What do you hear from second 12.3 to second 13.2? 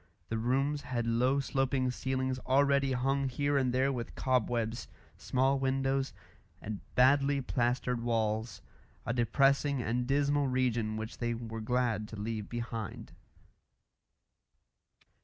behind.